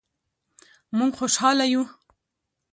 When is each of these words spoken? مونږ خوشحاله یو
مونږ 0.97 1.11
خوشحاله 1.19 1.65
یو 1.73 1.83